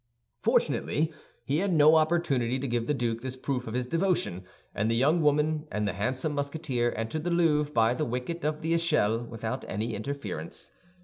Fortunately, 0.41 1.13
he 1.45 1.59
had 1.59 1.71
no 1.71 1.93
opportunity 1.95 2.57
to 2.57 2.67
give 2.67 2.87
the 2.87 2.93
duke 2.95 3.21
this 3.21 3.37
proof 3.37 3.67
of 3.67 3.75
his 3.75 3.85
devotion, 3.85 4.43
and 4.73 4.89
the 4.89 4.95
young 4.95 5.21
woman 5.21 5.67
and 5.71 5.87
the 5.87 5.93
handsome 5.93 6.33
Musketeer 6.33 6.91
entered 6.97 7.23
the 7.23 7.29
Louvre 7.29 7.71
by 7.71 7.93
the 7.93 8.03
wicket 8.03 8.43
of 8.43 8.63
the 8.63 8.73
Echelle 8.73 9.19
without 9.19 9.63
any 9.67 9.93
interference. 9.93 10.71